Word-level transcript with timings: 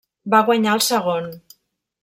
Va 0.33 0.39
guanyar 0.47 0.73
el 0.79 0.81
segon. 0.87 1.31